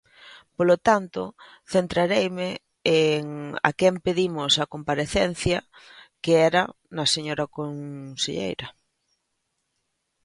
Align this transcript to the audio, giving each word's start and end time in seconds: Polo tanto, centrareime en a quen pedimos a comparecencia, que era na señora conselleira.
Polo 0.55 0.75
tanto, 0.87 1.21
centrareime 1.73 2.49
en 3.05 3.23
a 3.67 3.69
quen 3.79 3.95
pedimos 4.05 4.53
a 4.63 4.69
comparecencia, 4.73 5.59
que 6.23 6.33
era 6.49 6.63
na 6.95 7.05
señora 7.15 7.45
conselleira. 7.57 8.67